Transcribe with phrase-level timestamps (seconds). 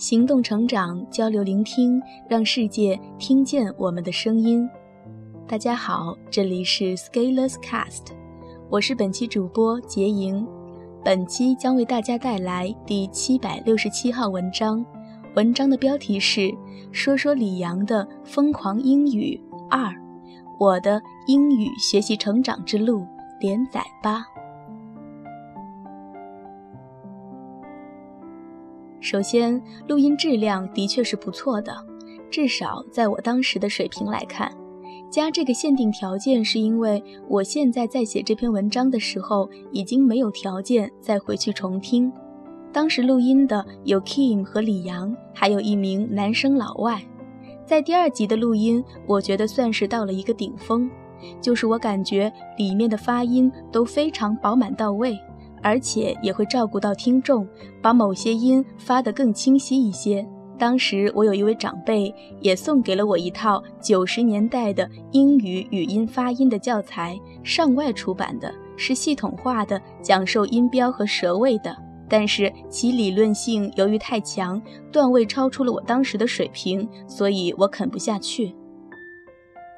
[0.00, 4.66] 行动成长，交流聆听，让世界听见我们的声音。
[5.46, 8.06] 大家好，这里是 Scaleless Cast，
[8.70, 10.48] 我是本期主播杰莹。
[11.04, 14.82] 本期将为大家带来第七百六十七号文章，
[15.34, 16.40] 文章的标题是
[16.92, 19.38] 《说说李阳的疯狂英语
[19.68, 19.84] 二》，
[20.58, 23.06] 我的英语学习成长之路
[23.38, 24.24] 连载吧。
[29.00, 31.74] 首先，录音质量的确是不错的，
[32.30, 34.52] 至少在我当时的水平来看。
[35.10, 42.12] 加这个限定条件是因为我现在在写这篇文章的时候，已经没有条件再回去重听。
[42.72, 47.02] 当时录音的有 Kim 和李阳，还有一名男生老外。
[47.66, 50.88] 在第二集的录音，我觉得算是到了一个顶峰，
[51.40, 55.18] 就是我感觉里面的发音都非常饱满到位。
[55.62, 57.46] 而且也会照顾到听众，
[57.82, 60.26] 把某些音发得更清晰一些。
[60.58, 71.74] 当时我有一位长辈也送给了我一套九十年代的英语语音发音的教材，上外出版的，是系统化的讲授音标和舌位的。
[72.06, 74.60] 但是其理论性由于太强，
[74.92, 78.54] 段位超出了我当时的水平，所以我啃不下去。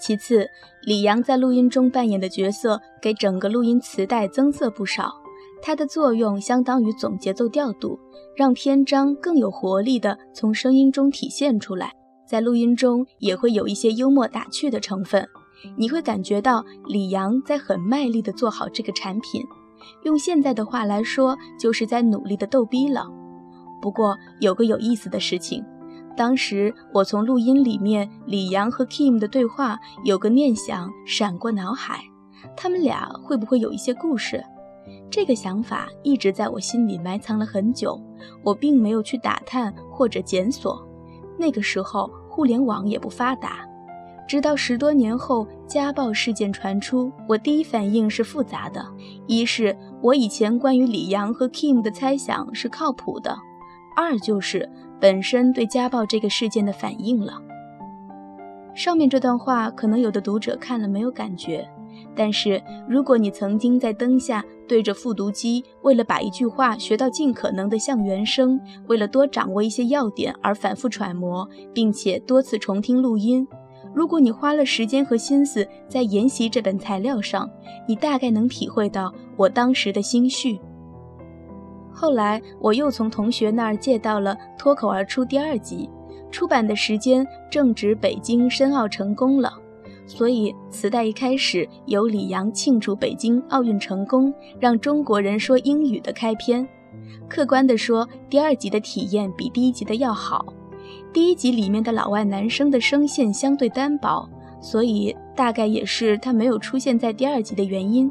[0.00, 0.48] 其次，
[0.84, 5.19] 李阳在录音中扮演的角色给整个录音磁带增色不少。
[5.62, 7.98] 它的作用相当于总节奏调度，
[8.36, 11.92] 让篇章更有活力地从声音中体现出来。
[12.26, 15.26] 在录音中也会有一些幽默打趣的成分，
[15.76, 19.42] 你会感觉到李阳在很卖力地做好这个产品，
[20.04, 23.06] 用现在的话来说，就是在努力地逗逼了。
[23.82, 25.64] 不过有个有意思的事情，
[26.16, 32.00] 当时我从录音里面李阳和 Kim 的对话，有个念想闪过脑海，
[32.56, 34.40] 他们俩会不会有一些故事？
[35.10, 38.00] 这个想法一直在我心里埋藏了很久，
[38.44, 40.86] 我并没有去打探或者检索。
[41.36, 43.66] 那个时候互联网也不发达，
[44.28, 48.86] 直到十多年后家暴事件传出，我第一反应是复杂的：
[49.26, 53.34] 一是我以前关于李阳和 Kim 的猜想是靠谱的；
[53.96, 57.42] 二就是本身对家暴这个事件的反应了。
[58.74, 61.68] 上面这段话可能有的读者看了没有感觉。
[62.14, 71.44] 但是，如果你曾经在灯下对着复读机，为了把一句话学到尽可能的像原声，为了多掌握一些要点而反复揣摩，
[71.74, 73.44] 并且多次重听录音，
[73.92, 77.50] 如果你花了时间和心思在研习这本材料上，
[77.88, 80.60] 你大概能体会到我当时的心绪。
[81.92, 85.90] 后来，我又从同学那儿借到了《脱口而出》第二集，
[86.30, 89.52] 出版的时间正值北京申奥成功了。
[90.10, 96.68] 所以，磁带一开始由李阳庆祝北京奥运成功，让中国人说英语的开篇。
[97.28, 100.52] 客观地说，第二集的体验比第一集的要好。
[101.12, 104.28] 第一集里面的老外男生的声线相对单薄，
[104.60, 108.10] 所以大概也是他没有出现在第二集的原因。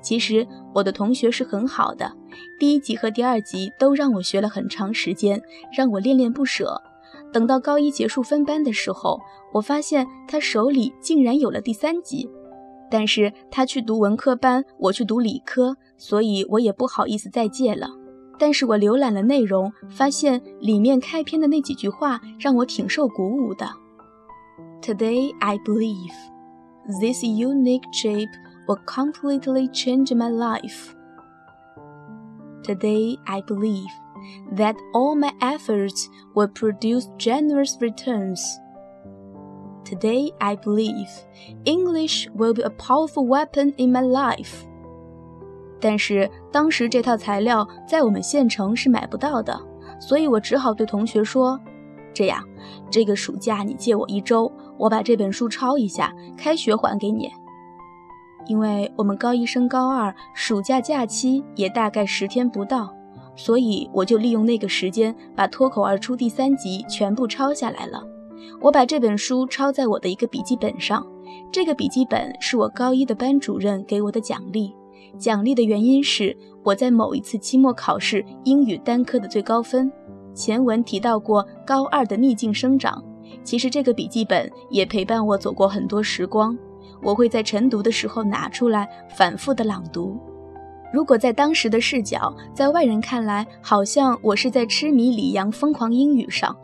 [0.00, 2.10] 其实我的同学是很好的，
[2.56, 5.42] 第一集和第二集都让我学了很长时间，
[5.76, 6.80] 让我恋恋不舍。
[7.36, 9.20] 等到高一结束分班的时候，
[9.52, 12.26] 我发现他手里竟然有了第三集，
[12.90, 17.88] 但是他去读文科班，我去读理科，所以我也不好意思再借了。
[18.38, 23.68] 但是我浏览了内容，发现里面开篇的那几句话让我挺受鼓舞的。
[24.80, 26.14] Today I believe
[26.98, 28.32] this unique shape
[28.66, 30.94] will completely change my life.
[32.62, 34.05] Today I believe.
[34.54, 38.40] That all my efforts will produce generous returns.
[39.84, 41.08] Today, I believe
[41.64, 44.64] English will be a powerful weapon in my life.
[45.78, 49.56] 但是当时这套材料在我们县城是买不到的，
[50.00, 51.60] 所以我只好对同学说
[52.12, 52.42] ：“这样，
[52.90, 57.30] 这个暑假你借我一周，我把这本书抄一下，开学还给你。”
[58.48, 62.95] 因为我们高一升高二，暑假假期也大概十天不到。
[63.36, 68.02] 所以我就利用那个时间，把脱口而出第三集全部抄下来了。
[68.60, 71.06] 我把这本书抄在我的一个笔记本上，
[71.52, 74.74] 这个笔记本是我高一的班主任给我的奖励。
[75.18, 79.90] 奖励的原因是我在某一次期末考试英语单科的最高分。
[80.34, 83.02] 前文提到过高二的逆境生长，
[83.42, 86.56] 其实这个笔记本也陪伴我走过很多时光。
[87.02, 90.18] 我会在晨读的时候拿出来反复的朗读。
[90.96, 96.56] 如果在当时的视角，在外人看来，好像我是在痴迷李阳疯狂英语上，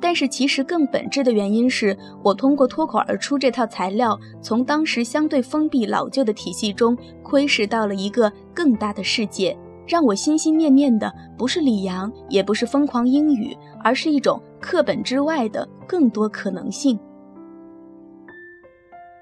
[0.00, 9.58] 但是其实更本质的原因是我通过脱口而出这套材料，从当时相对封闭老旧的体系中窥视到了一个更大的世界，
[9.88, 16.96] 让我心心念念的不是李阳，也不是疯狂英语，而是一种课本之外的更多可能性。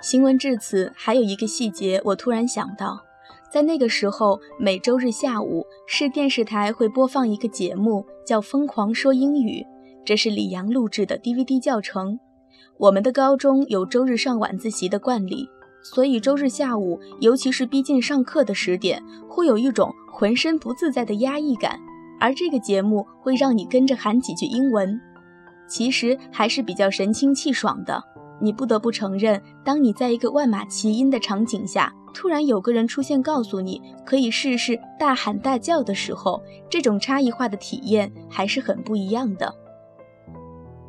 [0.02, 3.00] 行文至此，还有一个细节，我突然想到，
[3.52, 9.62] 在那个时候，每周日下午市电视台会播放一个节目，叫《疯狂说英语》，
[10.04, 12.18] 这是李阳录制的 DVD 教程。
[12.78, 15.48] 我们的高中有周日上晚自习的惯例，
[15.82, 21.80] 所以周日下午，尤其是逼近上课的十点，会有一种浑身不自在的压抑感。
[22.20, 25.00] 而这个节目会让你跟着喊几句英文，
[25.68, 28.02] 其实还是比较神清气爽的。
[28.40, 39.54] 你不得不承认，当你在一个万马齐喑的场景下，突然有个人出现，告诉你可以试试大喊大叫的时候，这种差异化的体验还是很不一样的。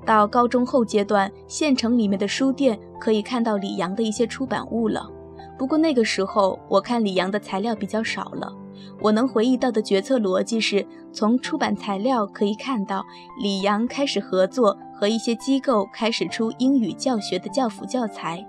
[0.07, 5.07] 到高中后阶段，县城里面的书店可以看到李阳的一些出版物了。
[5.55, 8.51] 不过那个时候，我看李阳的材料比较少了。
[8.99, 10.83] 我能回忆到的决策逻辑是
[11.13, 13.05] 从出版材料可以看到，
[13.39, 18.43] 李阳开始合作和一些机构开始出英语教学的教辅教材。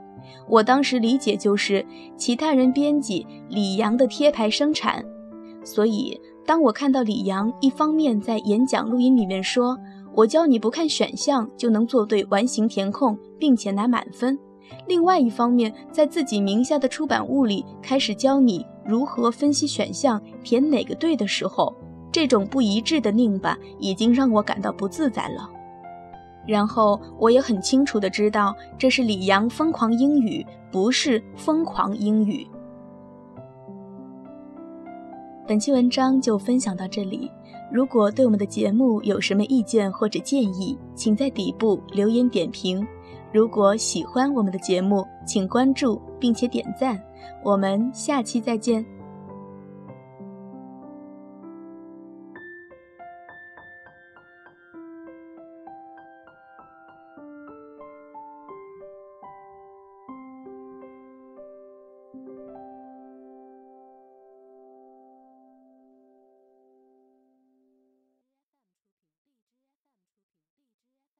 [0.48, 1.84] 我当时理解就是
[2.16, 5.04] 其他人编辑，李阳的贴牌生产。
[5.64, 9.78] 所以当我看到李阳一方面在演讲录音里面说。
[10.12, 14.36] 我教你不看选项就能做对完形填空，并且拿满分。
[14.88, 21.72] 另外一方面，在自己名下的出版物里开始教你如何分析选项，填哪个对的时候，
[22.10, 25.48] 这种不一致的拧巴已经让我感到不自在了。
[26.50, 32.44] 然后我也很清楚的知道，这是李阳疯狂英语，不是疯狂英语。
[35.46, 37.30] 本期文章就分享到这里。
[37.72, 42.84] 如果对我们的节目有什么意见或者建议，请在底部留言点评。
[43.32, 47.00] 如果喜欢我们的节目，请关注并且点赞。
[47.44, 48.84] 我们下期再见。